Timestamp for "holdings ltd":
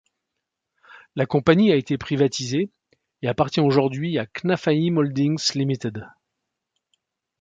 4.97-6.07